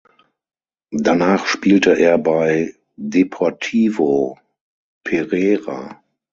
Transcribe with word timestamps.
Danach 0.91 1.45
spielte 1.45 1.93
er 1.95 2.17
bei 2.17 2.73
Deportivo 2.97 4.39
Pereira. 5.03 6.01